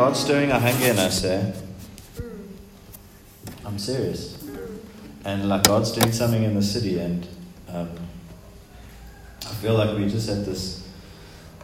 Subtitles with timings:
[0.00, 1.52] God's stirring a us, eh?
[3.66, 4.42] I'm serious.
[5.26, 7.28] And like God's doing something in the city, and
[7.68, 7.90] um,
[9.42, 10.88] I feel like we just at this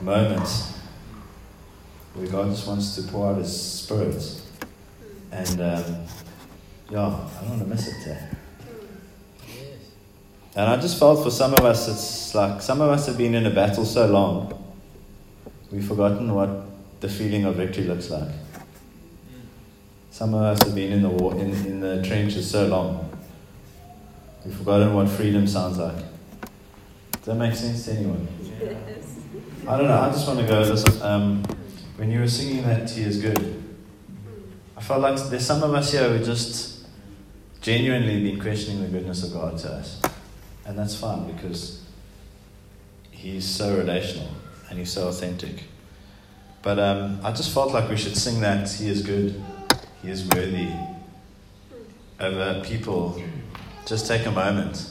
[0.02, 0.46] moment
[2.12, 4.42] where God just wants to pour out His Spirit.
[5.32, 6.04] And um,
[6.90, 8.06] yeah, I don't want to miss it.
[8.06, 8.34] Eh?
[10.56, 13.34] And I just felt for some of us, it's like some of us have been
[13.34, 14.62] in a battle so long,
[15.72, 16.75] we've forgotten what
[17.06, 18.28] the feeling of victory looks like.
[20.10, 23.16] Some of us have been in the war, in, in the trenches so long,
[24.44, 25.96] we've forgotten what freedom sounds like.
[27.12, 28.26] Does that make sense to anyone?
[29.68, 30.00] I don't know.
[30.00, 30.64] I just want to go.
[30.64, 31.44] This, um,
[31.96, 33.62] when you were singing that "He is good,"
[34.76, 36.86] I felt like there's some of us here who just
[37.60, 40.00] genuinely been questioning the goodness of God to us,
[40.64, 41.82] and that's fine because
[43.10, 44.28] He's so relational
[44.70, 45.64] and He's so authentic.
[46.66, 49.40] But um, I just felt like we should sing that He is good,
[50.02, 50.68] He is worthy.
[52.18, 53.22] Over people,
[53.86, 54.90] just take a moment.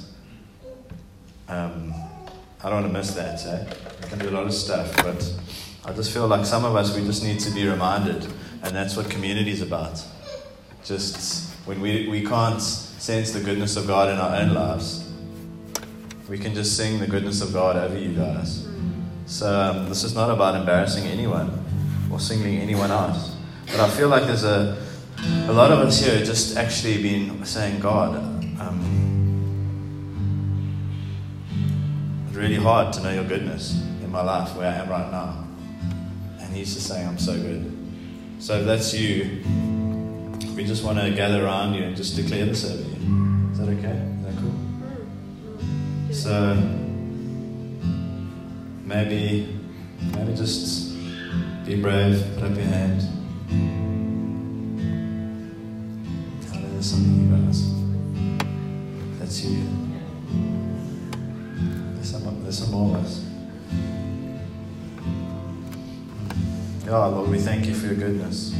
[1.50, 1.94] Um,
[2.64, 3.46] I don't want to miss that.
[3.46, 3.74] Eh?
[4.02, 5.30] I can do a lot of stuff, but
[5.84, 8.24] I just feel like some of us we just need to be reminded,
[8.64, 10.02] and that's what community is about.
[10.86, 15.12] Just when we we can't sense the goodness of God in our own lives,
[16.30, 18.66] we can just sing the goodness of God over you guys.
[19.26, 21.65] So um, this is not about embarrassing anyone
[22.12, 23.18] or singling anyone out,
[23.68, 24.86] but I feel like there's a
[25.48, 28.16] a lot of us here just actually been saying, God.
[28.60, 29.06] Um,
[32.28, 35.48] it's really hard to know your goodness in my life where I am right now.
[36.40, 37.72] And He's just saying, I'm so good.
[38.40, 39.42] So if that's you,
[40.56, 43.50] we just want to gather around you and just declare this over you.
[43.52, 43.98] Is that okay?
[43.98, 44.54] Is that cool?
[46.14, 46.56] So
[48.84, 49.60] maybe,
[50.14, 50.85] maybe just
[51.66, 53.06] be brave, put up your hands.
[56.46, 57.60] Tell me there's something you guys.
[59.20, 59.68] That's you.
[61.96, 63.26] There's some, there's some more of us.
[66.86, 68.54] God, Lord, we thank you for your goodness.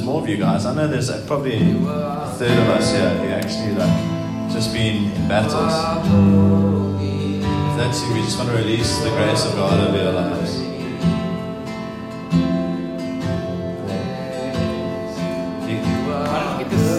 [0.00, 0.64] There's more of you guys.
[0.64, 5.12] I know there's uh, probably a third of us here who actually like just been
[5.12, 5.74] in battles.
[7.04, 10.58] If that's you, we just want to release the grace of God over your lives.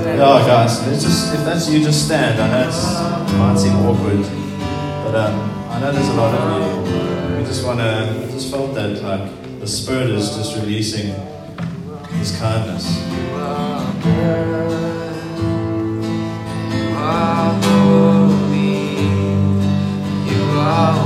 [0.05, 2.39] Yeah, guys, let's just if that's you, just stand.
[2.39, 4.21] I know it might seem awkward,
[5.05, 5.39] but um,
[5.71, 7.37] I know there's a lot of you.
[7.39, 8.27] We just want to.
[8.31, 11.15] Just felt that like the Spirit is just releasing
[12.21, 12.85] His kindness.
[13.09, 13.33] You
[20.53, 21.01] are.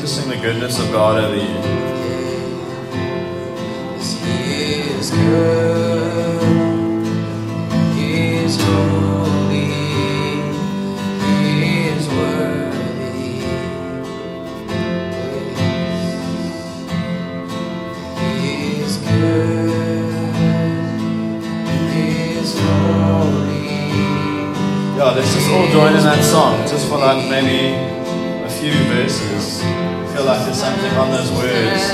[0.00, 1.42] Just sing the goodness of God over you.
[4.24, 5.87] He is good.
[25.18, 27.74] Let's just all join in that song, just for like maybe
[28.44, 29.60] a few verses.
[29.64, 31.90] I feel like there's something on those words.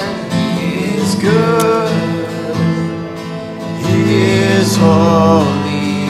[0.60, 1.90] He is good.
[3.80, 6.04] He is holy.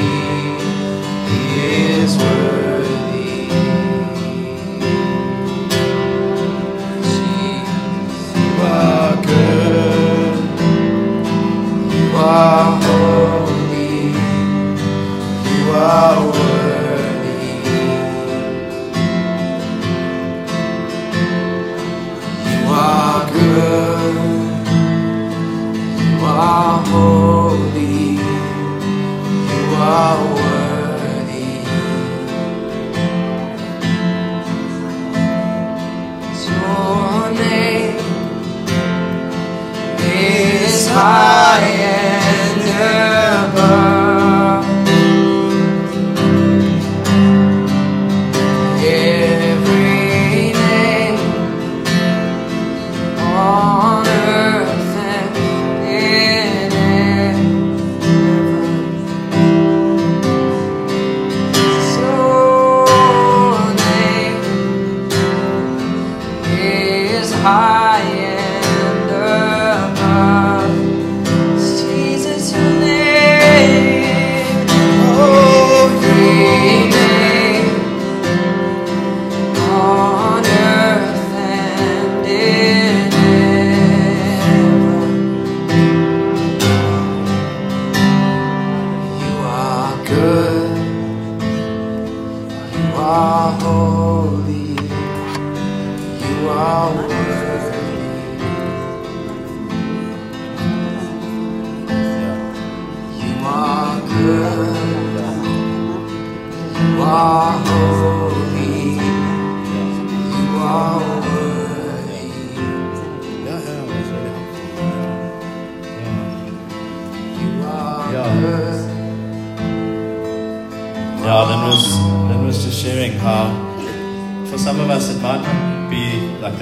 [1.30, 1.42] He
[2.02, 3.46] is worthy.
[8.42, 10.34] You are good.
[11.94, 14.08] You are holy.
[15.55, 16.33] You are
[40.94, 41.33] high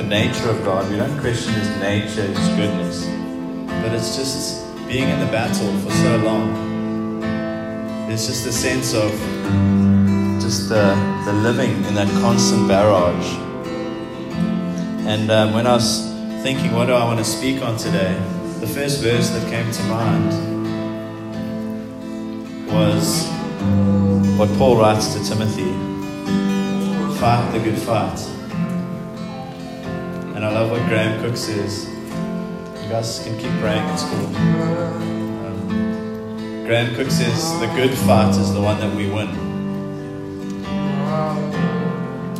[0.03, 0.91] the nature of God.
[0.91, 3.07] We don't question His nature, His goodness.
[3.83, 7.23] But it's just being in the battle for so long.
[8.11, 9.11] It's just a sense of
[10.41, 10.95] just the,
[11.25, 13.33] the living in that constant barrage.
[15.07, 16.07] And um, when I was
[16.43, 18.15] thinking, what do I want to speak on today?
[18.61, 20.33] The first verse that came to mind
[22.67, 23.29] was
[24.39, 25.73] what Paul writes to Timothy
[27.19, 28.42] fight the good fight.
[30.63, 31.89] Love what Graham Cooke says.
[31.89, 34.27] You guys can keep praying, it's cool.
[35.45, 39.31] Um, Graham Cooke says the good fight is the one that we win.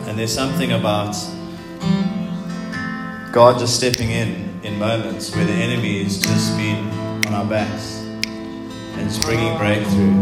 [0.07, 1.17] And there's something about
[3.33, 6.89] God just stepping in in moments where the enemy has just been
[7.27, 10.15] on our backs and it's bringing breakthrough.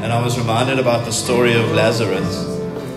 [0.00, 2.46] And I was reminded about the story of Lazarus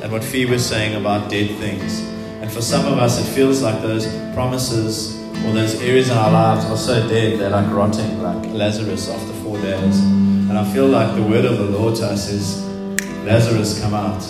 [0.03, 2.16] and what Fee was saying about dead things.
[2.57, 5.15] For some of us, it feels like those promises
[5.45, 9.31] or those areas in our lives are so dead, they're like rotting, like Lazarus after
[9.43, 9.99] four days.
[9.99, 12.65] And I feel like the word of the Lord to us is
[13.25, 14.23] Lazarus, come out.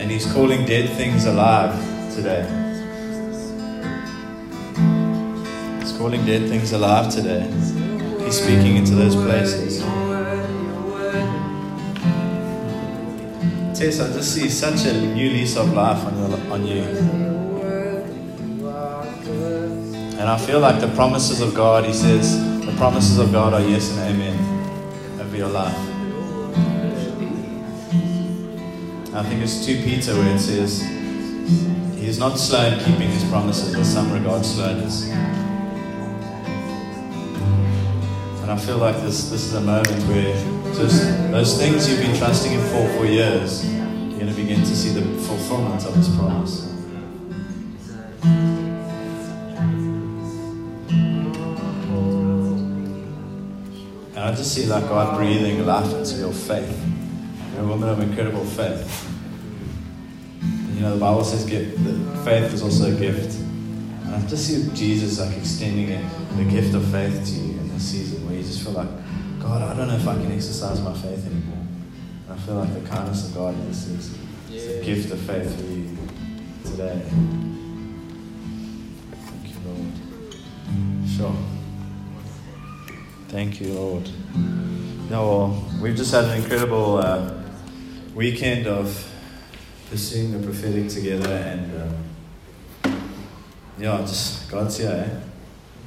[0.00, 1.74] And He's calling dead things alive
[2.14, 2.44] today.
[5.80, 7.50] He's calling dead things alive today.
[8.24, 9.82] He's speaking into those places.
[13.78, 16.82] Tess, I just see such a new lease of life on, your, on you.
[20.18, 23.60] And I feel like the promises of God, He says, the promises of God are
[23.60, 25.78] yes and amen over your life.
[29.14, 30.82] I think it's 2 Peter where it says,
[31.96, 35.08] He is not slow in keeping His promises, but some regard slowness.
[38.48, 40.34] And I feel like this, this is a moment where
[40.74, 44.74] just those things you've been trusting Him for for years, you're going to begin to
[44.74, 46.64] see the fulfillment of His promise.
[54.14, 56.86] And I just see like God breathing life into your faith.
[57.52, 59.10] You're a woman of incredible faith.
[60.40, 63.38] And, you know, the Bible says gift, that faith is also a gift.
[64.06, 66.02] And I just see Jesus like extending it,
[66.38, 68.07] the gift of faith to you in this season
[68.68, 71.66] feel like, God, I don't know if I can exercise my faith anymore.
[72.26, 74.18] And I feel like the kindness of God is, is,
[74.50, 75.96] is a gift of faith for you
[76.64, 77.02] today.
[79.10, 81.08] Thank you, Lord.
[81.08, 81.36] Sure.
[83.28, 84.08] Thank you, Lord.
[85.10, 87.32] Yeah, well, we've just had an incredible uh,
[88.14, 89.10] weekend of
[89.88, 91.82] pursuing the prophetic together, and
[92.84, 93.10] um,
[93.78, 95.10] yeah, just God's here.
[95.10, 95.20] Eh?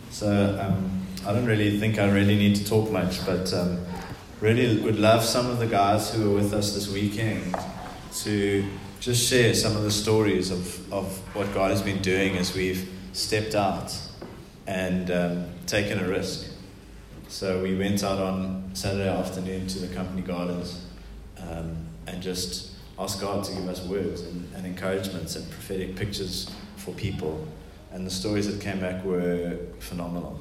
[0.10, 3.86] So um, I don't really think I really need to talk much, but um,
[4.40, 7.56] really would love some of the guys who were with us this weekend
[8.24, 8.66] to
[9.00, 12.90] just share some of the stories of, of what God has been doing as we've
[13.14, 13.96] stepped out
[14.66, 16.52] and um, taken a risk.
[17.28, 20.84] So we went out on Saturday afternoon to the company gardens
[21.38, 26.50] um, and just asked God to give us words and, and encouragements and prophetic pictures
[26.78, 27.48] for people.
[27.92, 30.40] And the stories that came back were phenomenal.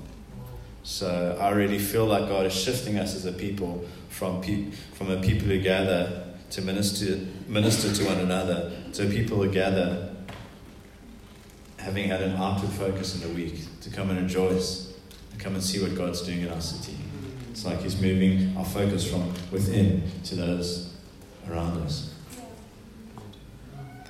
[0.83, 5.11] So I really feel like God is shifting us as a people from pe- from
[5.11, 10.15] a people who gather to minister minister to one another to people who gather
[11.79, 14.93] having had an outward focus in the week to come and rejoice
[15.33, 16.97] and come and see what God's doing in our city.
[17.51, 20.95] It's like He's moving our focus from within to those
[21.49, 22.15] around us.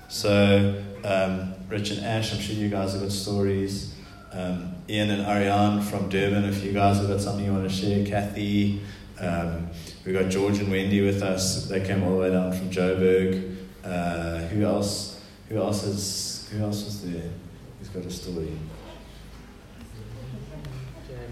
[0.09, 3.95] So, um, Rich and Ash, I'm sure you guys have got stories.
[4.33, 7.73] Um, Ian and Ariane from Durban, if you guys have got something you want to
[7.75, 8.05] share.
[8.05, 8.81] Kathy,
[9.21, 9.69] um,
[10.05, 11.67] we've got George and Wendy with us.
[11.69, 13.57] They came all the way down from Joburg.
[13.85, 15.23] Uh, who else?
[15.49, 16.51] Who else is?
[16.51, 17.31] Who else was there?
[17.79, 18.51] Who's got a story?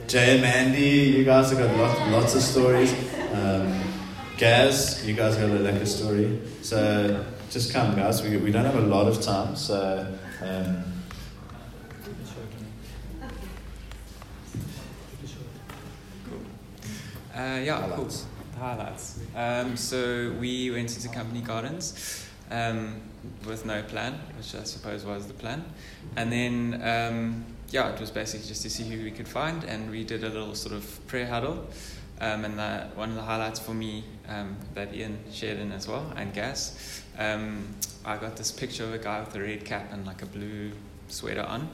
[0.06, 2.94] Jay and Mandy, you guys have got lots, lots of stories.
[3.32, 3.76] Um,
[4.36, 6.40] Gaz, you guys got a lekker story.
[6.62, 8.22] So just come, guys.
[8.22, 10.06] We, we don't have a lot of time, so.
[10.40, 10.97] Um,
[17.38, 17.90] Uh, yeah, cool.
[17.90, 18.26] Highlights.
[18.52, 19.20] The highlights.
[19.36, 23.00] Um, so we went into company gardens um,
[23.46, 25.64] with no plan, which I suppose was the plan.
[26.16, 29.88] And then, um, yeah, it was basically just to see who we could find, and
[29.88, 31.64] we did a little sort of prayer huddle.
[32.20, 35.86] Um, and that, one of the highlights for me um, that Ian shared in as
[35.86, 37.68] well, and Gaz, um,
[38.04, 40.72] I got this picture of a guy with a red cap and like a blue
[41.06, 41.68] sweater on.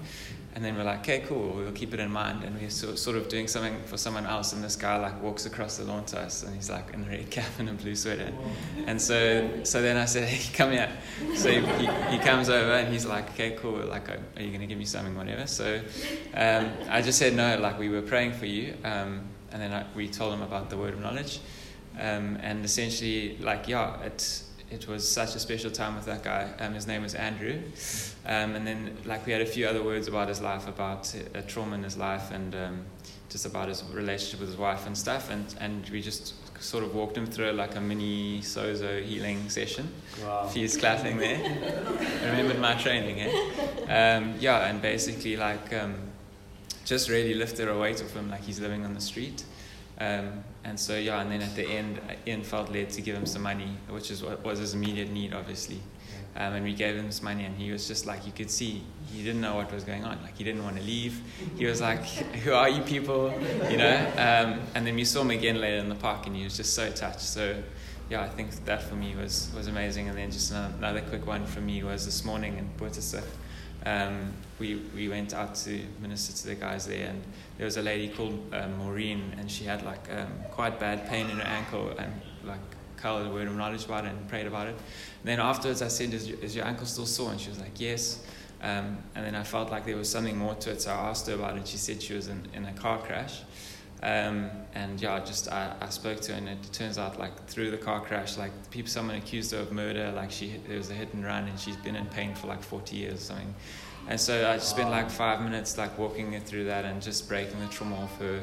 [0.54, 2.44] And then we're like, okay, cool, we'll keep it in mind.
[2.44, 5.46] And we're so, sort of doing something for someone else, and this guy like walks
[5.46, 7.96] across the lawn to us, and he's like in a red cap and a blue
[7.96, 8.32] sweater.
[8.86, 10.90] And so, so then I said, hey, come here.
[11.34, 14.60] So he, he, he comes over, and he's like, okay, cool, like, are you going
[14.60, 15.48] to give me something, whatever?
[15.48, 15.80] So
[16.34, 18.74] um, I just said no, like we were praying for you.
[18.84, 19.22] Um,
[19.54, 21.40] and then I, we told him about the word of knowledge.
[21.98, 24.42] Um, and essentially, like, yeah, it,
[24.74, 26.50] it was such a special time with that guy.
[26.58, 27.62] Um, his name was Andrew.
[28.26, 31.42] Um, and then, like, we had a few other words about his life, about a
[31.42, 32.84] trauma in his life, and um,
[33.30, 35.30] just about his relationship with his wife and stuff.
[35.30, 39.88] And, and we just sort of walked him through like a mini sozo healing session.
[40.22, 40.50] Wow.
[40.52, 41.38] He's clapping there.
[42.24, 44.16] Remembered my training, eh?
[44.16, 45.94] Um, yeah, and basically, like, um,
[46.84, 49.44] just really lifted a weight off him, like he's living on the street.
[49.98, 53.26] Um, and so, yeah, and then at the end, Ian felt led to give him
[53.26, 55.80] some money, which is what was his immediate need, obviously.
[56.36, 58.82] Um, and we gave him some money, and he was just like, you could see,
[59.12, 60.20] he didn't know what was going on.
[60.22, 61.20] Like, he didn't want to leave.
[61.56, 62.04] He was like,
[62.44, 63.32] who are you people?
[63.70, 63.96] You know?
[64.16, 66.74] Um, and then we saw him again later in the park, and he was just
[66.74, 67.20] so touched.
[67.20, 67.62] So,
[68.10, 70.08] yeah, I think that for me was, was amazing.
[70.08, 73.24] And then just another, another quick one for me was this morning in Portishead.
[73.86, 77.22] Um, we, we went out to minister to the guys there, and
[77.58, 81.28] there was a lady called um, Maureen, and she had like um, quite bad pain
[81.28, 82.12] in her ankle, and
[82.44, 82.60] like
[82.96, 84.74] Carl a word of knowledge about it and prayed about it.
[84.74, 87.60] And then afterwards, I said, "Is your, is your ankle still sore?" And she was
[87.60, 88.24] like, "Yes."
[88.62, 91.26] Um, and then I felt like there was something more to it, so I asked
[91.26, 91.68] her about it.
[91.68, 93.42] She said she was in, in a car crash.
[94.04, 97.70] Um, and yeah, just I, I spoke to her, and it turns out like through
[97.70, 100.12] the car crash, like people, someone accused her of murder.
[100.14, 102.62] Like she, there was a hit and run, and she's been in pain for like
[102.62, 103.54] 40 years or something.
[104.06, 107.28] And so I just spent like five minutes like walking her through that and just
[107.28, 108.42] breaking the trauma off her.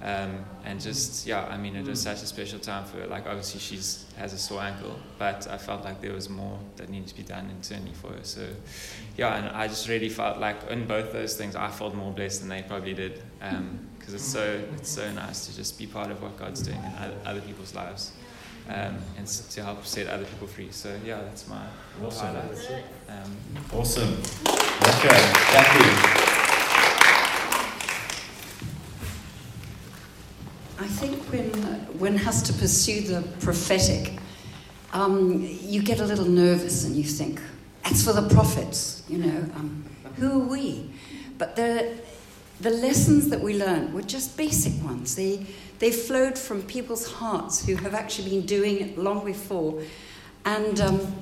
[0.00, 3.06] Um, and just yeah, I mean, it was such a special time for her.
[3.08, 6.88] Like obviously she's has a sore ankle, but I felt like there was more that
[6.88, 8.22] needed to be done internally for her.
[8.22, 8.46] So
[9.16, 12.40] yeah, and I just really felt like in both those things, I felt more blessed
[12.40, 13.22] than they probably did.
[13.42, 16.78] Um, because it's so it's so nice to just be part of what God's doing
[16.78, 18.12] in other, other people's lives,
[18.68, 20.70] um, and to help set other people free.
[20.70, 21.66] So yeah, that's my
[22.02, 22.26] Awesome.
[22.26, 22.68] highlights.
[23.08, 23.36] Um,
[23.72, 24.12] Awesome.
[24.14, 25.18] Okay,
[25.52, 26.27] thank
[30.80, 31.50] I think when
[31.98, 34.12] one has to pursue the prophetic,
[34.92, 37.40] um, you get a little nervous and you think,
[37.82, 39.84] that's for the prophets, you know, um,
[40.18, 40.90] who are we?
[41.36, 41.98] But the,
[42.60, 45.16] the lessons that we learned were just basic ones.
[45.16, 45.46] They,
[45.80, 49.82] they flowed from people's hearts who have actually been doing it long before.
[50.44, 51.14] And um,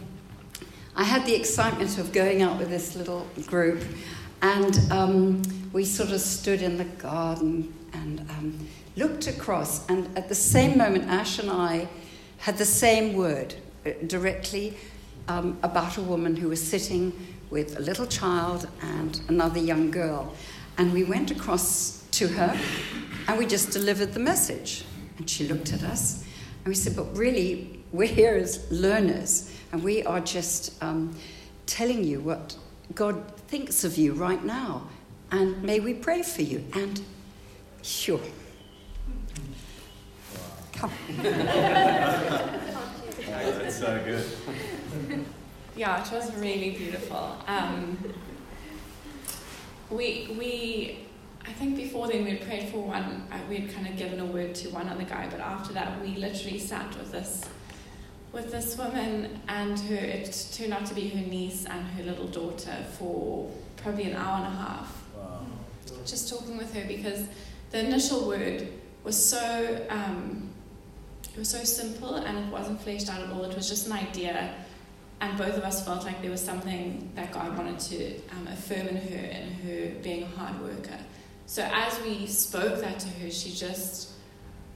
[0.94, 3.82] I had the excitement of going out with this little group,
[4.42, 5.42] and um,
[5.76, 8.66] we sort of stood in the garden and um,
[8.97, 11.87] looked across, and at the same moment, Ash and I
[12.38, 13.54] had the same word
[13.85, 14.75] uh, directly
[15.28, 17.12] um, about a woman who was sitting
[17.50, 20.33] with a little child and another young girl.
[20.78, 22.59] And we went across to her
[23.28, 24.83] and we just delivered the message.
[25.18, 26.25] And she looked at us
[26.64, 31.14] and we said, But really, we're here as learners and we are just um,
[31.66, 32.56] telling you what
[32.95, 34.88] God thinks of you right now.
[35.30, 36.64] And may we pray for you.
[36.75, 37.00] And
[37.83, 38.21] sure.
[40.73, 40.90] Come.
[41.09, 41.23] you.
[43.26, 45.25] That's so good.
[45.76, 47.37] Yeah, it was really beautiful.
[47.47, 47.99] Um,
[49.90, 50.99] we we
[51.47, 53.28] I think before then we'd prayed for one.
[53.30, 56.16] uh, We'd kind of given a word to one other guy, but after that we
[56.16, 57.45] literally sat with this
[58.33, 59.95] with this woman and her.
[59.97, 64.38] It turned out to be her niece and her little daughter for probably an hour
[64.45, 65.05] and a half Wow.
[66.04, 67.26] Just talking with her because
[67.70, 68.68] the initial word
[69.04, 70.50] was so um,
[71.32, 73.44] it was so simple and it wasn't fleshed out at all.
[73.44, 74.54] It was just an idea,
[75.20, 78.88] and both of us felt like there was something that God wanted to um, affirm
[78.88, 80.98] in her and her being a hard worker.
[81.46, 84.12] So as we spoke that to her, she just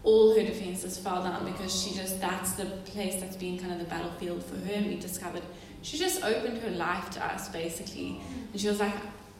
[0.02, 3.78] all her defenses fell down because she just that's the place that's been kind of
[3.78, 5.42] the battlefield for her and we discovered
[5.82, 8.18] she just opened her life to us basically
[8.50, 8.94] and she was like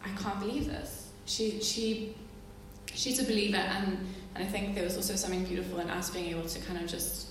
[0.05, 1.00] I can't believe this
[1.31, 2.15] she she
[2.93, 3.99] she's a believer and
[4.35, 6.87] and I think there was also something beautiful in us being able to kind of
[6.89, 7.29] just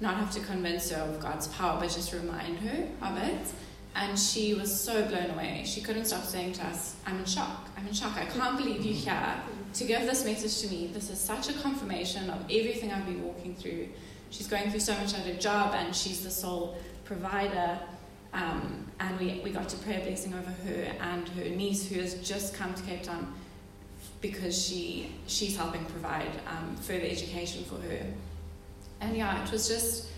[0.00, 3.46] not have to convince her of God's power but just remind her of it.
[3.94, 5.64] And she was so blown away.
[5.66, 7.68] She couldn't stop saying to us I'm in shock.
[7.76, 8.16] I'm in shock.
[8.16, 9.34] I can't believe you're here
[9.74, 10.90] to give this message to me.
[10.92, 13.88] This is such a confirmation of everything I've been walking through.
[14.30, 17.78] She's going through so much at her job and she's the sole provider
[18.32, 22.00] um, and we, we got to pray a blessing over her and her niece who
[22.00, 23.32] has just come to Cape Town
[24.20, 28.06] because she she's helping provide um, further education for her.
[29.00, 30.08] And yeah, it was just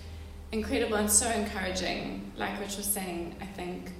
[0.50, 2.32] incredible and so encouraging.
[2.36, 3.92] Like Rich was saying, I think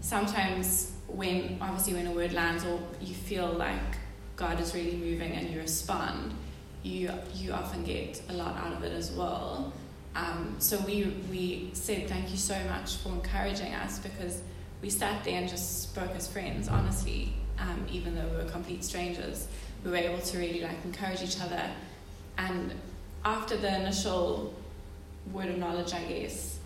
[0.00, 3.98] sometimes when obviously when a word lands or you feel like
[4.36, 6.34] God is really moving and you respond,
[6.82, 9.72] you you often get a lot out of it as well.
[10.14, 14.42] Um, so we we said thank you so much for encouraging us because
[14.82, 17.32] we sat there and just spoke as friends, honestly.
[17.58, 19.46] Um, even though we were complete strangers,
[19.84, 21.70] we were able to really like encourage each other.
[22.36, 22.74] And
[23.24, 24.52] after the initial
[25.32, 26.58] word of knowledge, I guess,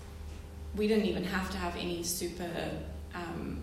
[0.74, 2.50] we didn't even have to have any super
[3.14, 3.58] um,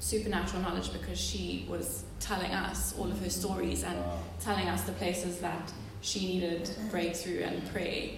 [0.00, 3.98] supernatural knowledge because she was telling us all of her stories and
[4.40, 8.10] telling us the places that she needed breakthrough and prayer.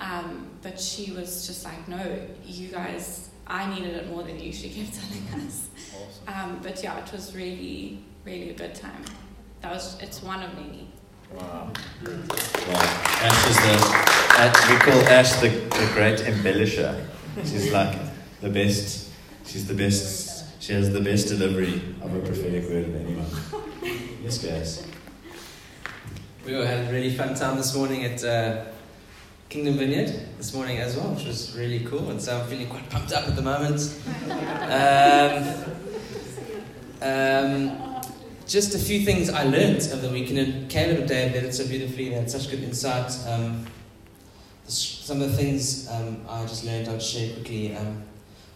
[0.00, 2.02] Um, but she was just like, no,
[2.44, 4.52] you guys, I needed it more than you.
[4.52, 5.68] She kept telling us.
[6.26, 9.04] Um, but yeah, it was really, really a good time.
[9.60, 10.88] That was, it's one of many.
[11.34, 11.70] Wow.
[12.04, 12.72] wow.
[13.22, 13.74] Ash is the,
[14.38, 17.06] uh, we call Ash the, the great embellisher.
[17.44, 17.96] She's like
[18.40, 19.10] the best,
[19.44, 23.26] she's the best, she has the best delivery of a prophetic word of anyone.
[24.22, 24.86] Yes, guys.
[26.44, 28.64] We all had a really fun time this morning at uh,
[29.50, 32.10] Kingdom Vineyard this morning as well, which was really cool.
[32.10, 33.80] And so I'm feeling quite pumped up at the moment.
[34.70, 35.64] Um,
[37.02, 38.00] um,
[38.46, 41.52] just a few things I learned over the weekend, and Caleb and Dave did it
[41.52, 42.10] so beautifully.
[42.10, 43.10] They had such good insight.
[43.26, 43.66] Um,
[44.68, 47.74] some of the things um, I just learned, I'll share quickly.
[47.74, 48.04] Um,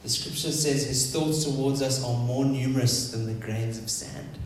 [0.05, 4.39] the scripture says his thoughts towards us are more numerous than the grains of sand.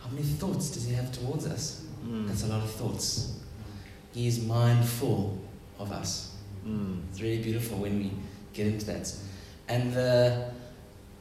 [0.00, 1.84] How many thoughts does he have towards us?
[2.04, 2.26] Mm.
[2.26, 3.39] That's a lot of thoughts.
[4.12, 5.38] He is mindful
[5.78, 6.36] of us.
[6.66, 7.02] Mm.
[7.10, 8.12] It's really beautiful when we
[8.52, 9.12] get into that.
[9.68, 10.50] And the,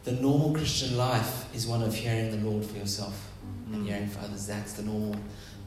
[0.03, 3.29] the normal Christian life is one of hearing the Lord for yourself
[3.71, 4.47] and hearing for others.
[4.47, 5.15] That's the normal.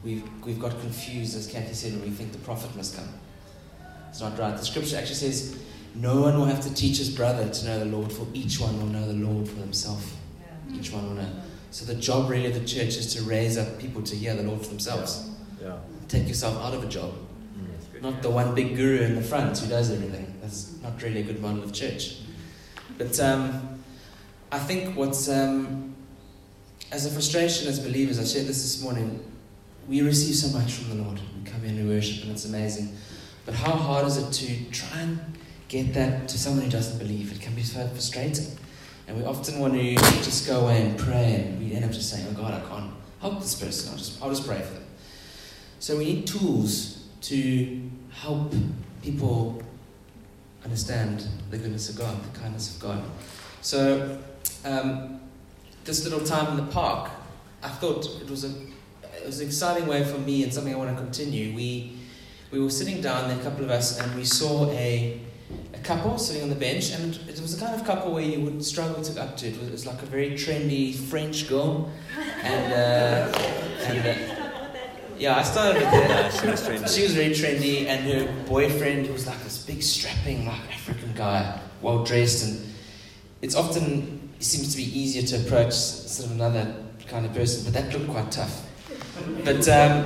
[0.03, 3.07] We've, we've got confused, as Kathy said, when we think the prophet must come.
[4.09, 4.55] It's not right.
[4.55, 5.57] The scripture actually says,
[5.95, 8.77] No one will have to teach his brother to know the Lord, for each one
[8.79, 10.15] will know the Lord for himself.
[10.73, 11.29] Each one will know.
[11.71, 14.43] So the job really of the church is to raise up people to hear the
[14.43, 15.29] Lord for themselves.
[15.61, 15.77] Yeah.
[16.13, 17.11] Take yourself out of a job.
[17.57, 18.03] Mm.
[18.03, 20.31] Not the one big guru in the front who does everything.
[20.43, 22.17] That's not really a good model of church.
[22.99, 23.79] But um,
[24.51, 25.95] I think what's, um,
[26.91, 29.25] as a frustration as believers, I shared this this morning,
[29.89, 31.19] we receive so much from the Lord.
[31.19, 32.95] We come in, we worship, and it's amazing.
[33.47, 35.19] But how hard is it to try and
[35.67, 37.31] get that to someone who doesn't believe?
[37.31, 38.55] It can be so frustrating.
[39.07, 42.11] And we often want to just go away and pray, and we end up just
[42.11, 43.89] saying, Oh God, I can't help this person.
[43.89, 44.83] I'll just, I'll just pray for them.
[45.83, 48.53] So we need tools to help
[49.01, 49.61] people
[50.63, 53.03] understand the goodness of God, the kindness of God.
[53.59, 54.17] So
[54.63, 55.19] um,
[55.83, 57.11] this little time in the park,
[57.61, 58.53] I thought it was a
[59.17, 61.53] it was an exciting way for me and something I want to continue.
[61.53, 61.97] We
[62.49, 65.19] we were sitting down, a couple of us, and we saw a
[65.73, 68.39] a couple sitting on the bench, and it was the kind of couple where you
[68.39, 69.47] would struggle to get up to.
[69.47, 71.91] It was, it was like a very trendy French girl,
[72.41, 73.37] and uh,
[73.83, 74.07] and.
[74.07, 74.42] Uh,
[75.23, 76.31] yeah, I started with her.
[76.31, 76.95] She was trendy.
[76.95, 81.61] She was very trendy, and her boyfriend was like this big, strapping, like African guy,
[81.81, 82.73] well dressed, and
[83.41, 86.75] it's often it seems to be easier to approach sort of another
[87.07, 88.67] kind of person, but that looked quite tough.
[89.45, 90.05] But um,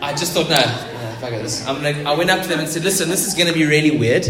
[0.00, 2.08] I just thought, no, no, got this, I'm gonna.
[2.08, 4.28] I went up to them and said, listen, this is going to be really weird,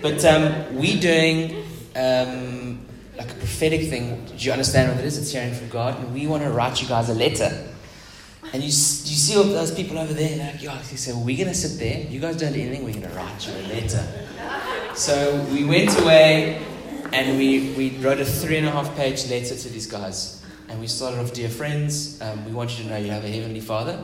[0.00, 1.64] but um, we doing.
[1.96, 2.66] Um,
[3.16, 4.26] like a prophetic thing.
[4.26, 5.16] Do you understand what it is?
[5.16, 7.66] It's hearing from God, and we want to write you guys a letter.
[8.56, 11.50] And you, you see all those people over there, like, yeah, say, well, we're going
[11.50, 12.10] to sit there.
[12.10, 14.02] You guys don't do anything, we're going to write you a letter.
[14.94, 16.64] So we went away
[17.12, 20.42] and we, we wrote a three and a half page letter to these guys.
[20.70, 23.28] And we started off, dear friends, um, we want you to know you have a
[23.28, 24.02] heavenly father,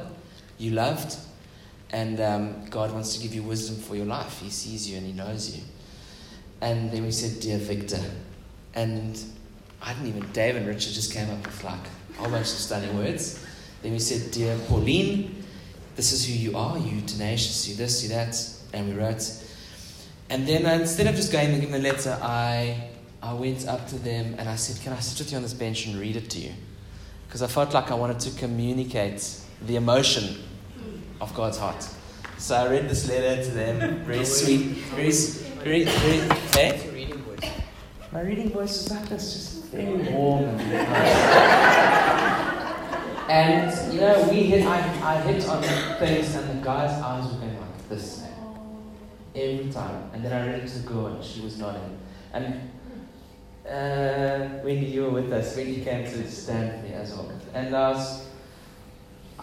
[0.58, 1.16] you loved,
[1.90, 4.38] and um, God wants to give you wisdom for your life.
[4.40, 5.62] He sees you and he knows you.
[6.60, 8.04] And then we said, dear Victor.
[8.74, 9.18] And
[9.80, 12.48] I didn't even, Dave and Richard just came up with like a whole bunch of
[12.48, 13.41] stunning words.
[13.82, 15.44] Then we said, Dear Pauline,
[15.96, 16.78] this is who you are.
[16.78, 18.36] You tenacious, you this, you that.
[18.72, 19.22] And we wrote.
[20.30, 22.88] And then uh, instead of just going and giving a letter, I,
[23.22, 25.52] I went up to them and I said, Can I sit with you on this
[25.52, 26.52] bench and read it to you?
[27.26, 29.26] Because I felt like I wanted to communicate
[29.66, 30.36] the emotion
[31.20, 31.86] of God's heart.
[32.38, 34.60] So I read this letter to them, very sweet,
[34.94, 36.78] very, s- very, very, eh?
[38.10, 42.28] My reading voice is like this, just very warm and nice.
[43.28, 44.66] And you know, we hit.
[44.66, 44.78] I,
[45.14, 48.24] I hit on the things, and the guy's eyes were going like this
[49.34, 50.10] every time.
[50.12, 51.98] And then I read it to the girl, and she was nodding.
[52.32, 52.70] And
[53.66, 55.56] uh, Wendy, you were with us.
[55.56, 57.30] Wendy came to stand with me as well.
[57.54, 58.26] And I was,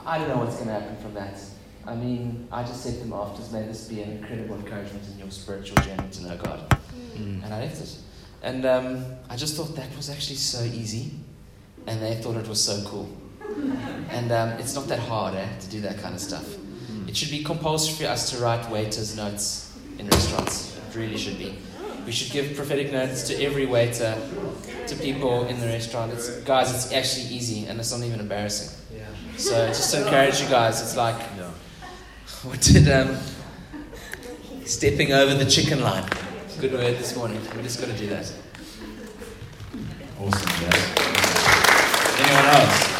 [0.05, 1.39] I don't know what's going to happen from that.
[1.85, 5.19] I mean, I just said to them afterwards, may this be an incredible encouragement in
[5.19, 6.69] your spiritual journey to know God.
[7.15, 7.43] Mm.
[7.43, 7.97] And I left it.
[8.43, 11.11] And um, I just thought that was actually so easy,
[11.87, 13.09] and they thought it was so cool.
[14.09, 16.55] And um, it's not that hard eh, to do that kind of stuff.
[17.07, 20.77] It should be compulsory for us to write waiters' notes in restaurants.
[20.77, 21.57] It really should be.
[22.05, 24.15] We should give prophetic notes to every waiter,
[24.87, 26.13] to people in the restaurant.
[26.13, 28.75] It's, guys, it's actually easy and it's not even embarrassing.
[29.37, 31.15] So just to encourage you guys, it's like
[32.43, 33.17] what did um,
[34.65, 36.07] stepping over the chicken line.
[36.59, 37.39] Good word this morning.
[37.55, 38.31] We just got to do that.
[40.19, 40.49] Awesome.
[42.19, 42.98] Anyone else?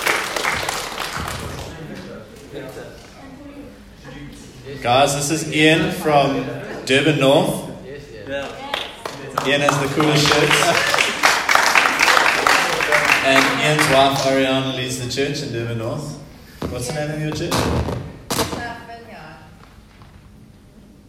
[4.82, 6.46] Guys, this is Ian from
[6.86, 7.70] Durban North.
[9.46, 10.62] Ian has the coolest shirts.
[13.26, 16.18] And Ian's wife, Ariana, leads the church in Durban North.
[16.70, 17.52] What's the name of your church?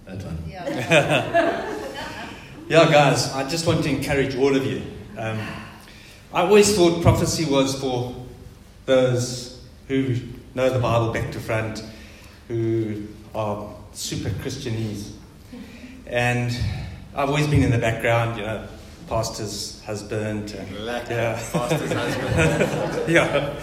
[0.04, 1.66] That one.
[2.68, 4.82] Yeah, guys, I just want to encourage all of you.
[5.16, 5.40] Um,
[6.32, 8.14] I always thought prophecy was for
[8.86, 10.16] those who
[10.54, 11.84] know the Bible back to front,
[12.46, 15.12] who are super Christianese.
[16.06, 16.56] And
[17.14, 18.66] I've always been in the background, you know,
[19.08, 20.52] pastor's husband.
[20.52, 20.70] And,
[21.10, 21.40] yeah.
[21.52, 23.08] Pastor's husband.
[23.08, 23.54] yeah.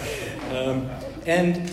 [0.52, 0.90] Um,
[1.26, 1.70] and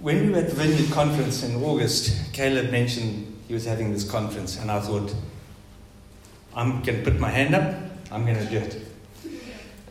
[0.00, 4.08] when we were at the Vineyard Conference in August, Caleb mentioned he was having this
[4.08, 5.14] conference, and I thought,
[6.54, 7.74] I'm going to put my hand up,
[8.10, 8.88] I'm going to do it.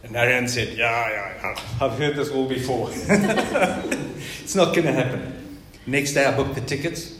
[0.04, 2.90] And Ariane said, Yeah, yeah, yeah, I've heard this all before.
[2.92, 5.40] it's not going to happen.
[5.88, 7.20] Next day, I booked the tickets,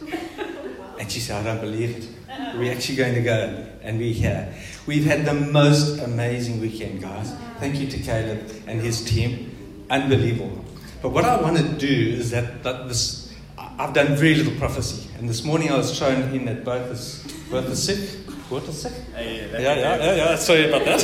[1.00, 2.08] and she said, I don't believe it.
[2.56, 4.54] We're actually going to go, and we're here.
[4.86, 7.34] We've had the most amazing weekend, guys.
[7.60, 9.86] Thank you to Caleb and his team.
[9.90, 10.64] Unbelievable.
[11.02, 15.10] But what I want to do is that, that this, I've done very little prophecy,
[15.18, 18.20] and this morning I was shown in that both is both are sick.
[18.50, 18.94] What is sick?
[19.14, 20.36] Yeah, yeah, yeah, yeah.
[20.36, 21.04] Sorry about that.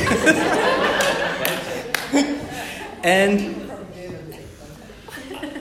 [3.03, 3.66] and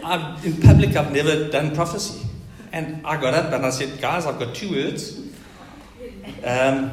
[0.07, 2.27] I've, in public, I've never done prophecy.
[2.73, 5.21] And I got up and I said, guys, I've got two words.
[6.45, 6.91] Um,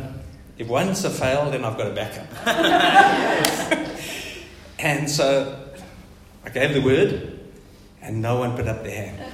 [0.58, 2.48] if one's a fail, then I've got a backup.
[4.80, 5.60] and so
[6.46, 7.40] I gave the word,
[8.02, 9.34] and no one put up their hand.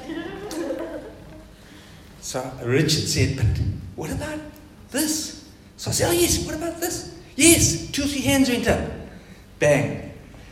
[2.22, 3.46] So Richard said, But
[3.96, 4.40] what about
[4.92, 5.50] this?
[5.78, 7.18] So I said, Oh, yes, what about this?
[7.36, 8.90] Yes, two three hands went up.
[9.60, 10.12] Bang.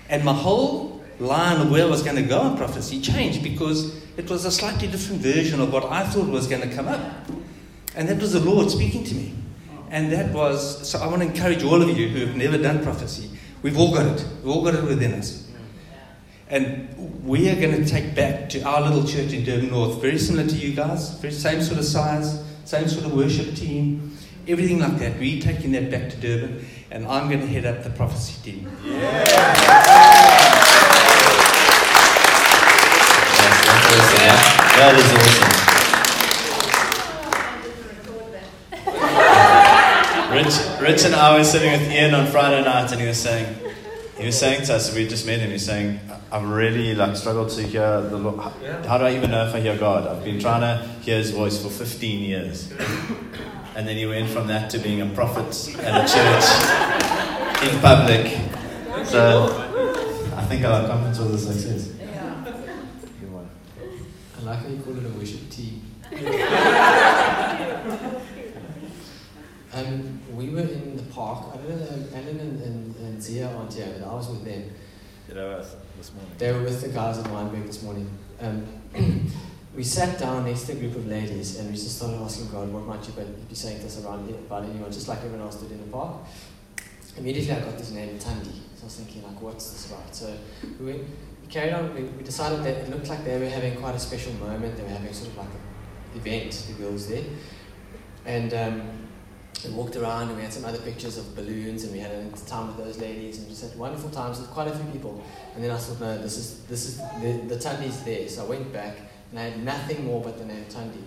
[0.10, 0.87] And my whole
[1.20, 4.52] line of where I was going to go in prophecy changed because it was a
[4.52, 7.02] slightly different version of what I thought was going to come up.
[7.96, 9.34] And that was the Lord speaking to me.
[9.90, 12.84] And that was, so I want to encourage all of you who have never done
[12.84, 13.32] prophecy.
[13.62, 14.26] We've all got it.
[14.44, 15.48] We've all got it within us.
[16.50, 20.18] And we are going to take back to our little church in Durban North, very
[20.18, 24.16] similar to you guys, very same sort of size, same sort of worship team,
[24.48, 25.20] everything like that.
[25.20, 28.72] We're taking that back to Durban, and I'm going to head up the prophecy team.
[34.78, 35.58] That is awesome.
[40.34, 43.58] Rich, Rich and I were sitting with Ian on Friday night, and he was saying,
[44.18, 45.50] he was saying to us, we just met him.
[45.52, 46.00] He's saying,
[46.32, 48.40] I've really like struggled to hear the Lord.
[48.40, 48.52] How,
[48.88, 50.06] how do I even know if I hear God?
[50.08, 52.72] I've been trying to hear His voice for 15 years,
[53.76, 55.46] and then he went from that to being a prophet
[55.80, 58.38] at a church in public.
[59.08, 59.48] So
[60.36, 61.88] I think our conference was a success.
[61.88, 63.50] Good one.
[64.38, 65.82] I like how you call it a worship team.
[69.74, 71.54] um, we were in the park.
[71.54, 72.96] I don't know, um, Alan and,
[73.28, 74.72] and, and Zia aren't here, but I was with them.
[75.28, 75.66] You know,
[75.98, 76.32] this morning.
[76.38, 78.10] They were with the guys at Wynberg this morning.
[78.40, 78.66] Um,
[79.76, 82.72] we sat down next to a group of ladies and we just started asking God,
[82.72, 83.14] what might you
[83.50, 85.88] be saying to us around here about anyone, just like everyone else did in the
[85.88, 86.16] park.
[87.18, 88.62] Immediately I got this name, Tandy.
[88.76, 90.16] So I was thinking, like, what's this about?
[90.16, 90.38] So
[90.80, 91.02] we, went,
[91.42, 94.00] we carried on, we, we decided that it looked like they were having quite a
[94.00, 94.78] special moment.
[94.78, 97.24] They were having sort of like an event, the girls there.
[98.26, 99.07] And um,
[99.66, 102.30] we walked around and we had some other pictures of balloons and we had a
[102.46, 105.24] time with those ladies and just had wonderful times with quite a few people.
[105.56, 108.28] And then I thought, no, this is, this is, the, the Tundi's there.
[108.30, 108.98] So I went back
[109.32, 111.02] and I had nothing more but the name Tundi.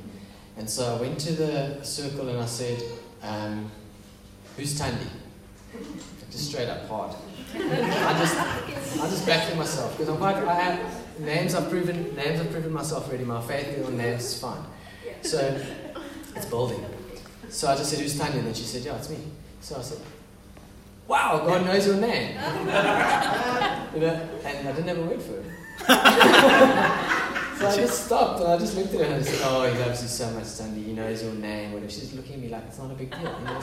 [0.56, 2.82] And so I went to the circle and I said,
[3.22, 3.70] um,
[4.56, 5.06] who's Tundi?
[6.30, 7.14] Just straight up hard.
[7.54, 12.40] I just, I just backed myself because I'm quite, I have, names I've proven, names
[12.40, 13.24] I've proven myself already.
[13.24, 14.64] My faith on names is fine.
[15.22, 15.60] So
[16.34, 16.84] it's building.
[17.50, 18.38] So I just said, who's Tanya?
[18.38, 19.18] And then she said, yeah, it's me.
[19.60, 19.98] So I said,
[21.08, 22.30] wow, God knows your name.
[23.94, 25.44] you know, and I didn't have a word for it.
[27.58, 29.78] so I just stopped and I just looked at her and I said, oh, he
[29.78, 30.82] loves you so much, Sandy.
[30.84, 31.72] He knows your name.
[31.72, 31.90] Whatever.
[31.90, 33.20] She's looking at me like it's not a big deal.
[33.20, 33.60] You know?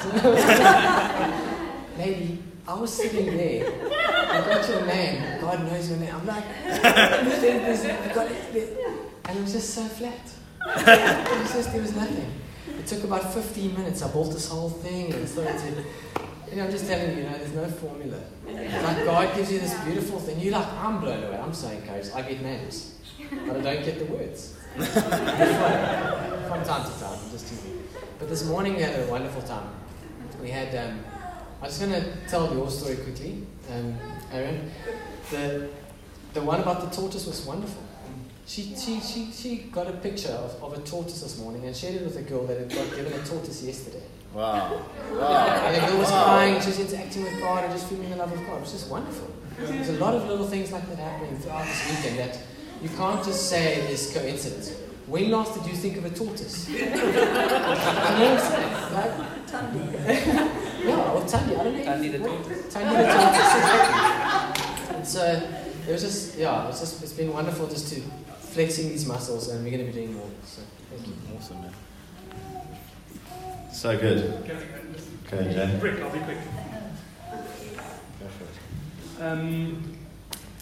[1.98, 3.66] lady, I was sitting there.
[3.98, 5.40] I got your name.
[5.42, 6.14] God knows your name.
[6.14, 8.68] I'm like, there's- there's- I got it, there.
[9.26, 10.20] and it was just so flat.
[10.68, 12.32] It was just, there was nothing.
[12.80, 14.02] It took about 15 minutes.
[14.02, 15.84] I built this whole thing and started to,
[16.50, 18.20] you know, I'm just telling you, you know, there's no formula.
[18.48, 20.40] It's like God gives you this beautiful thing.
[20.40, 21.38] You're like, I'm blown away.
[21.38, 22.12] I'm so encouraged.
[22.14, 22.96] I get names,
[23.48, 24.58] but I don't get the words.
[24.76, 24.86] From
[26.64, 27.84] time to time, I'm just teasing.
[28.20, 29.70] But this morning we had a wonderful time.
[30.42, 31.00] We had, um,
[31.62, 33.98] I'm just going to tell your story quickly, um,
[34.32, 34.72] Aaron.
[35.32, 35.70] The,
[36.34, 37.84] the one about the tortoise was wonderful.
[38.48, 41.96] She, she, she, she got a picture of, of a tortoise this morning and shared
[41.96, 44.02] it with a girl that had got given a tortoise yesterday.
[44.34, 44.86] Wow.
[45.10, 48.32] And the girl was crying, she was interacting with God and just feeling the love
[48.32, 48.58] of God.
[48.58, 49.30] It was just wonderful.
[49.60, 52.40] There's a lot of little things like that happening throughout this weekend that
[52.82, 54.72] you can't just say is coincidence.
[55.08, 56.70] When last did you think of a tortoise?
[56.70, 57.18] You know what
[57.78, 58.72] I'm saying?
[58.94, 59.12] Like,
[60.86, 61.84] yeah, or Tandy, I don't know.
[61.84, 62.74] Tandy the tortoise.
[62.74, 64.96] Tandy the tortoise, exactly.
[64.96, 65.42] And so
[65.88, 68.02] it was just, yeah, it's just, it's been wonderful just to
[68.58, 70.28] flexing these muscles and we're going to be doing more.
[70.44, 71.14] So thank you.
[71.38, 71.74] Awesome, man.
[73.72, 74.50] So good.
[75.32, 75.80] Okay, Jen.
[75.80, 76.40] Quick, I'll be quick.
[78.20, 79.24] Go for it.
[79.24, 79.96] Um,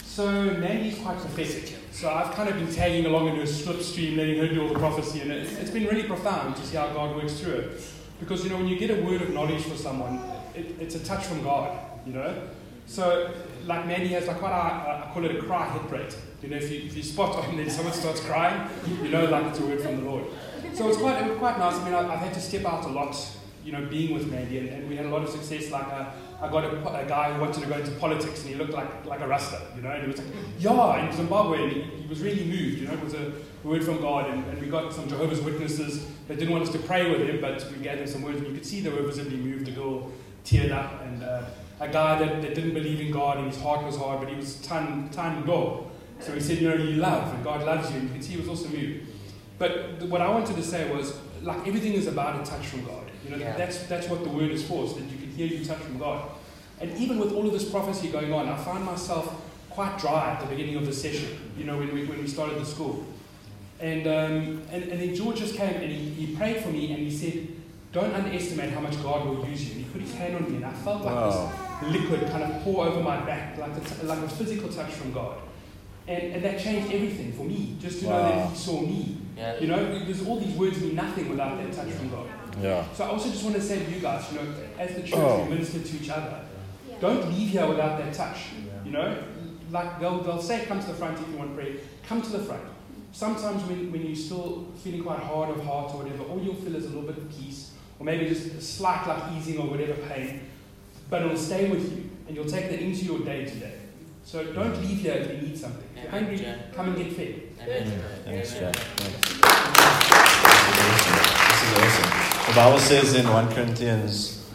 [0.04, 1.78] so Mandy's quite prophetic.
[1.92, 4.80] So I've kind of been tagging along in her slipstream, letting her do all the
[4.80, 7.82] prophecy, and it's, it's been really profound to see how God works through it.
[8.20, 10.20] Because you know, when you get a word of knowledge for someone,
[10.54, 11.80] it, it's a touch from God.
[12.06, 12.42] You know,
[12.88, 13.34] so
[13.66, 16.18] like Mandy has like quite a, I call it a cry hit rate.
[16.42, 18.70] You know, if you, if you spot on then someone starts crying,
[19.02, 20.26] you know, like it's a word from the Lord.
[20.74, 21.76] So it's quite it was quite nice.
[21.76, 23.16] I mean, I, I've had to step out a lot.
[23.64, 25.72] You know, being with Mandy, and, and we had a lot of success.
[25.72, 28.56] Like uh, I got a, a guy who wanted to go into politics, and he
[28.56, 30.28] looked like like a Rasta, you know, and he was like,
[30.60, 32.78] yeah, in Zimbabwe, and he, he was really moved.
[32.78, 33.32] You know, it was a
[33.64, 36.80] word from God, and, and we got some Jehovah's Witnesses that didn't want us to
[36.80, 39.02] pray with him, but we gave them some words, and you could see they were
[39.02, 39.66] visibly moved.
[39.66, 40.12] The girl
[40.44, 41.46] teared up, and uh,
[41.80, 44.36] a guy that, that didn't believe in God, and his heart was hard, but he
[44.36, 45.88] was tan tan dog.
[46.22, 48.34] So he said, you know, you love, and God loves you, and you could see
[48.34, 49.08] he was also moved.
[49.58, 53.04] But what I wanted to say was, like everything is about a touch from God.
[53.24, 53.56] You know, Yeah.
[53.58, 55.98] that's that's what the word is for, so that you can hear you touch from
[55.98, 56.30] God.
[56.80, 59.34] And even with all of this prophecy going on, I found myself
[59.70, 61.30] quite dry at the beginning of the session.
[61.58, 63.06] You know, when we when we started the school,
[63.80, 67.00] and um, and, and then George just came and he, he prayed for me and
[67.00, 67.48] he said,
[67.92, 70.58] "Don't underestimate how much God will use you." And he put his hand on me,
[70.58, 71.30] and I felt like Wow.
[71.30, 74.92] this liquid kind of pour over my back, like a, t- like a physical touch
[74.92, 75.38] from God.
[76.08, 79.18] And, and that changed everything for me, just to know that He saw me.
[79.36, 79.60] Yeah.
[79.60, 82.28] You know, because all these words mean nothing without that touch from God.
[82.62, 82.86] Yeah.
[82.94, 85.14] So I also just want to say to you guys, you know, as the church
[85.20, 85.44] Oh.
[85.44, 86.42] we minister to each other,
[87.02, 88.38] don't leave here without that touch.
[88.86, 89.18] You know,
[89.72, 91.74] like they'll, they'll say, come to the front if you want prayer.
[92.08, 92.62] Come to the front.
[93.12, 96.76] Sometimes when, when you're still feeling quite hard of heart or whatever, all you'll feel
[96.76, 99.94] is a little bit of peace, or maybe just a slight like easing or whatever
[99.94, 100.42] pain,
[101.10, 103.74] but it'll stay with you, and you'll take that into your day to day.
[104.24, 105.88] So don't leave here if you need something.
[105.96, 107.42] If you're hungry, come and get fed.
[107.62, 108.02] Amen.
[108.26, 108.74] Thanks, Amen.
[108.74, 108.84] Jack.
[108.98, 109.30] Thanks.
[111.52, 112.26] This is awesome.
[112.48, 114.50] The Bible says in 1 Corinthians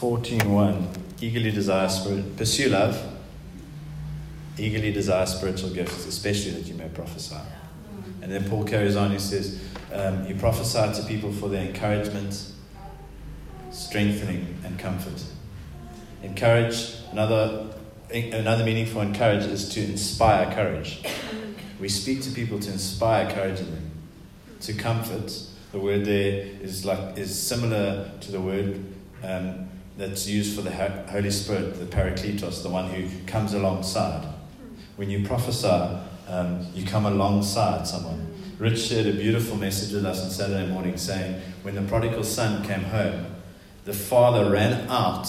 [0.00, 2.98] 14.1, eagerly desire spirit, pursue love,
[4.58, 7.36] eagerly desire spiritual gifts, especially that you may prophesy.
[8.22, 12.50] And then Paul carries on, he says, um, you prophesy to people for their encouragement,
[13.70, 15.22] strengthening, and comfort.
[16.22, 17.66] Encourage, another,
[18.10, 21.02] another meaning for encourage is to inspire courage.
[21.80, 23.90] We speak to people to inspire courage in them.
[24.62, 25.32] To comfort,
[25.72, 28.84] the word there is like is similar to the word
[29.22, 34.26] um, that's used for the Holy Spirit, the Parakletos, the one who comes alongside.
[34.96, 38.26] When you prophesy, um, you come alongside someone.
[38.58, 42.62] Rich shared a beautiful message with us on Saturday morning saying, when the prodigal son
[42.62, 43.26] came home,
[43.86, 45.26] the father ran out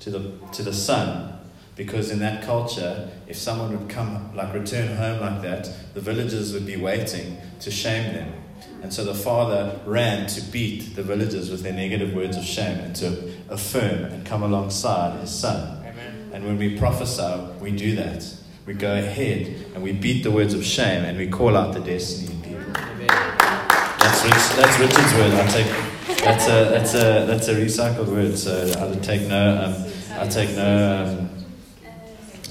[0.00, 1.40] to the, to the son
[1.76, 6.52] because in that culture, if someone would come, like return home like that, the villagers
[6.52, 8.34] would be waiting to shame them.
[8.82, 12.78] And so the father ran to beat the villagers with their negative words of shame
[12.80, 15.78] and to affirm and come alongside his son.
[15.78, 16.30] Amen.
[16.34, 18.26] And when we prophesy, we do that.
[18.66, 21.80] We go ahead and we beat the words of shame and we call out the
[21.80, 22.76] destiny in people.
[22.76, 23.08] Amen.
[23.08, 25.32] That's Rich, that's Richard's word.
[25.32, 28.36] I take that's a that's a that's a recycled word.
[28.36, 31.28] So I take no um, I take no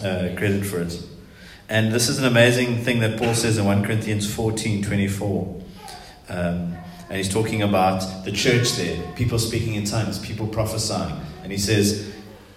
[0.02, 1.02] um, uh, credit for it.
[1.70, 5.62] And this is an amazing thing that Paul says in 1 Corinthians 14 24.
[6.30, 6.78] Um,
[7.10, 11.20] and he's talking about the church there, people speaking in tongues, people prophesying.
[11.44, 12.14] And he says,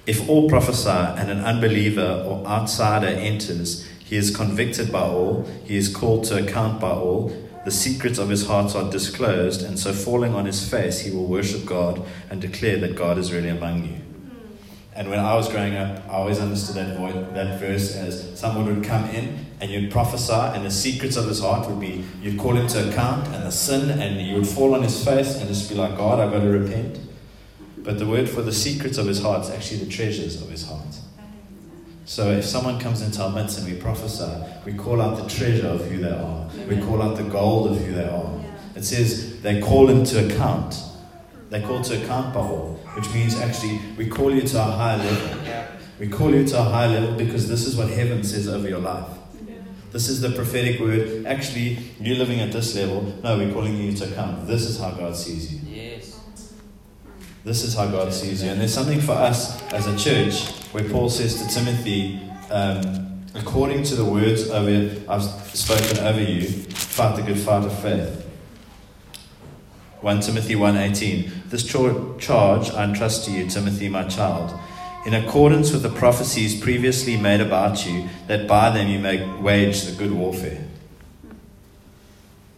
[0.06, 5.76] If all prophesy and an unbeliever or outsider enters, he is convicted by all, he
[5.76, 7.32] is called to account by all.
[7.64, 11.26] The secrets of his heart are disclosed, and so falling on his face, he will
[11.26, 13.94] worship God and declare that God is really among you.
[13.94, 14.96] Hmm.
[14.96, 18.66] And when I was growing up, I always understood that, voice, that verse as someone
[18.66, 22.36] would come in and you'd prophesy, and the secrets of his heart would be you'd
[22.36, 25.46] call him to account and the sin, and you would fall on his face and
[25.46, 26.98] just be like, God, I've got to repent.
[27.78, 30.66] But the word for the secrets of his heart is actually the treasures of his
[30.66, 30.91] heart.
[32.04, 34.30] So if someone comes into our midst and we prophesy,
[34.66, 36.48] we call out the treasure of who they are.
[36.68, 38.44] We call out the gold of who they are.
[38.74, 40.82] It says they call him to account.
[41.50, 45.68] They call to account Bahol, which means actually we call you to a higher level.
[46.00, 48.80] We call you to a higher level because this is what heaven says over your
[48.80, 49.06] life.
[49.92, 51.26] This is the prophetic word.
[51.26, 53.02] Actually, you're living at this level.
[53.22, 54.46] No, we're calling you to account.
[54.46, 55.60] This is how God sees you.
[55.66, 56.18] Yes.
[57.44, 58.50] This is how God sees you.
[58.50, 62.18] And there's something for us as a church where Paul says to Timothy,
[62.50, 67.78] um, according to the words over I've spoken over you, fight the good fight of
[67.80, 68.26] faith.
[70.00, 74.58] 1 Timothy 1.18 This charge I entrust to you, Timothy, my child,
[75.06, 79.82] in accordance with the prophecies previously made about you, that by them you may wage
[79.82, 80.66] the good warfare.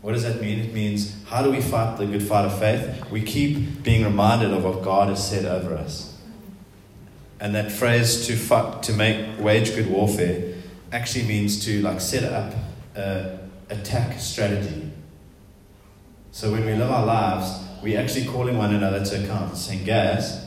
[0.02, 0.60] What does that mean?
[0.60, 3.10] It means how do we fight the good fight of faith?
[3.10, 6.13] We keep being reminded of what God has said over us.
[7.44, 10.54] And that phrase to fight, to make wage good warfare
[10.90, 12.54] actually means to like set up
[12.96, 14.90] a attack strategy.
[16.32, 20.42] So when we live our lives, we're actually calling one another to account, saying, Guys,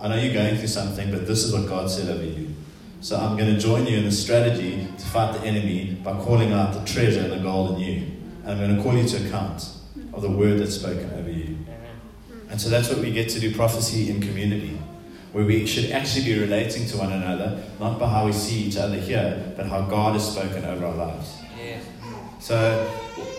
[0.00, 2.54] I know you're going through something, but this is what God said over you.
[3.00, 6.52] So I'm going to join you in the strategy to fight the enemy by calling
[6.52, 7.96] out the treasure and the gold in you.
[8.44, 9.70] And I'm going to call you to account
[10.12, 11.58] of the word that's spoken over you.
[12.48, 14.77] And so that's what we get to do prophecy in community,
[15.32, 18.76] where we should actually be relating to one another, not by how we see each
[18.76, 21.38] other here, but how God has spoken over our lives.
[21.56, 21.84] Yes.
[22.40, 22.86] So,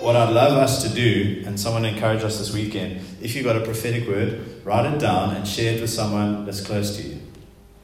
[0.02, 3.56] what I'd love us to do, and someone encourage us this weekend, if you've got
[3.56, 7.20] a prophetic word, write it down and share it with someone that's close to you.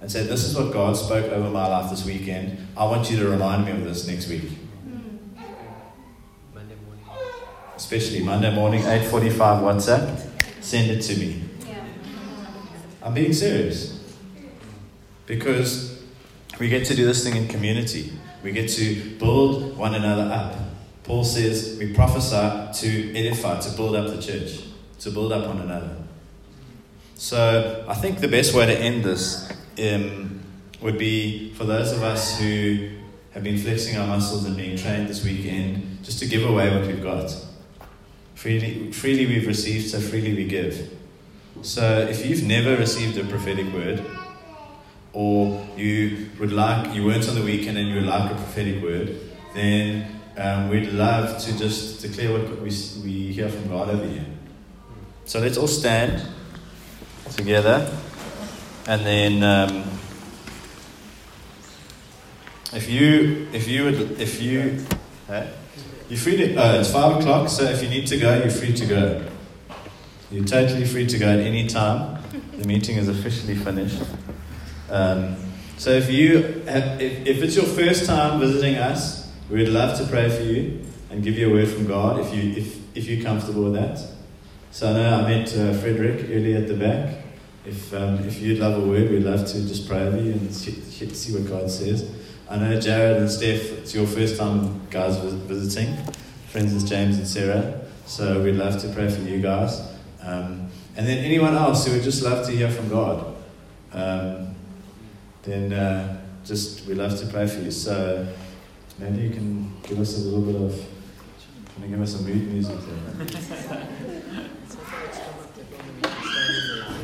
[0.01, 2.67] And say, This is what God spoke over my life this weekend.
[2.77, 4.43] I want you to remind me of this next week.
[6.53, 7.05] Monday morning.
[7.75, 10.29] Especially Monday morning, 8.45 WhatsApp.
[10.61, 11.43] Send it to me.
[13.01, 13.94] I'm being serious.
[15.25, 16.03] Because
[16.59, 18.13] we get to do this thing in community.
[18.43, 20.55] We get to build one another up.
[21.03, 24.59] Paul says we prophesy to edify, to build up the church,
[24.99, 25.97] to build up one another.
[27.15, 30.41] So I think the best way to end this um,
[30.81, 32.89] would be for those of us who
[33.33, 36.87] have been flexing our muscles and being trained this weekend, just to give away what
[36.87, 37.35] we've got.
[38.35, 40.89] Freely, freely we've received, so freely we give.
[41.61, 44.05] So if you've never received a prophetic word,
[45.15, 48.83] or you would like, you weren't on the weekend and you would like a prophetic
[48.83, 49.17] word,
[49.53, 52.69] then um, we'd love to just declare what we,
[53.01, 54.21] we hear from God over you.
[55.23, 56.21] So let's all stand
[57.31, 57.89] together,
[58.87, 59.83] and then um,
[62.73, 64.85] if you if you would if you
[66.09, 68.73] you're free to uh, it's five o'clock, so if you need to go, you're free
[68.73, 69.25] to go.
[70.29, 72.21] You're totally free to go at any time.
[72.57, 74.01] The meeting is officially finished.
[74.89, 75.35] Um,
[75.77, 80.05] so if you have, if, if it's your first time visiting us, we'd love to
[80.05, 83.23] pray for you and give you a word from God if you if if you're
[83.23, 84.01] comfortable with that.
[84.71, 87.17] So I know I met uh, Frederick earlier at the back.
[87.65, 90.53] If um, if you'd love a word, we'd love to just pray over you and
[90.53, 92.09] see, see what God says.
[92.49, 95.95] I know Jared and Steph, it's your first time guys visiting,
[96.49, 97.81] friends with James and Sarah.
[98.05, 99.81] So we'd love to pray for you guys.
[100.21, 103.35] Um, and then anyone else who would just love to hear from God,
[103.93, 104.54] um,
[105.45, 107.71] then uh, just we'd love to pray for you.
[107.71, 108.27] So
[108.99, 110.85] maybe you can give us a little bit of,
[111.73, 113.27] can you give us some mood music there?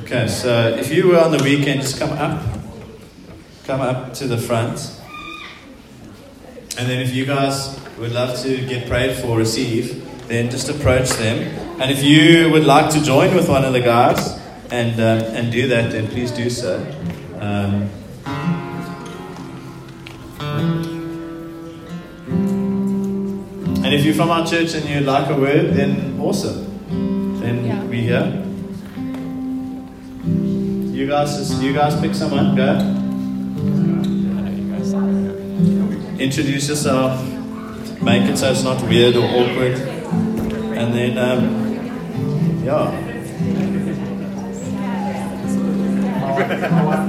[0.04, 2.44] Okay, so if you were on the weekend, just come up,
[3.66, 4.98] come up to the front.
[6.78, 11.10] And then if you guys would love to get prayed for, receive, then just approach
[11.12, 11.40] them.
[11.80, 14.40] And if you would like to join with one of the guys
[14.72, 16.86] and, um, and do that, then please do so.
[17.40, 17.90] Um,
[23.84, 26.68] and if you're from our church and you'd like a word, then awesome.
[27.40, 27.84] Then Yeah.
[27.86, 28.38] we here.
[30.96, 32.56] You guys, just, you guys pick someone.
[32.56, 32.78] Go.
[36.20, 37.20] Introduce yourself.
[38.02, 39.78] Make it so it's not weird or awkward.
[40.78, 42.92] And then, um, yeah.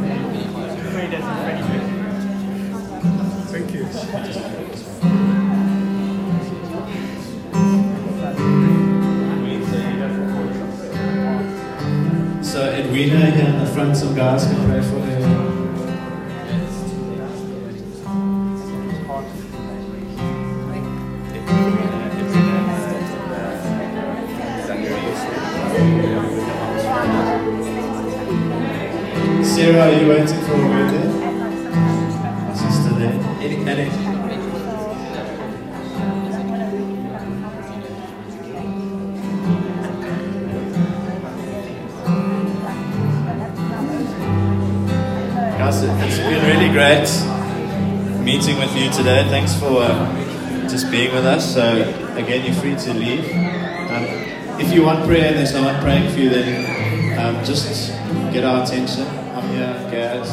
[3.52, 3.84] Thank you.
[12.42, 15.52] So Edwina here in the front, some guys can pray for her.
[29.44, 30.41] Sarah, are you waiting?
[48.82, 49.22] You today.
[49.28, 51.54] Thanks for uh, just being with us.
[51.54, 51.82] So,
[52.16, 53.24] again, you're free to leave.
[53.30, 54.04] Um,
[54.60, 57.90] if you want prayer and there's no one praying for you, then um, just
[58.32, 59.06] get our attention.
[59.36, 60.28] I'm here, Gaz,